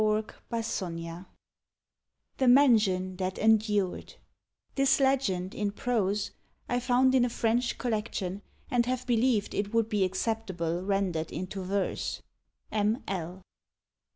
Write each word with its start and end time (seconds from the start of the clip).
LEGENDARY 0.03 0.63
SONGS 0.63 1.25
THE 2.37 2.47
MANSION 2.47 3.17
THAT 3.17 3.37
ENDURED 3.37 4.15
(This 4.73 4.99
legend, 4.99 5.53
in 5.53 5.71
prose, 5.71 6.31
I 6.67 6.79
found 6.79 7.13
in 7.13 7.23
a 7.23 7.29
French 7.29 7.77
collection, 7.77 8.41
and 8.71 8.87
have 8.87 9.05
believed 9.05 9.53
it 9.53 9.75
would 9.75 9.89
be 9.89 10.03
acceptable 10.03 10.81
rendered 10.81 11.31
into 11.31 11.61
verse. 11.61 12.23
M. 12.71 13.03
L.) 13.07 13.43